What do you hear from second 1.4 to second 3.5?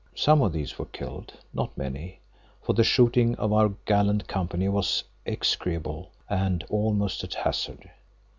not many, for the shooting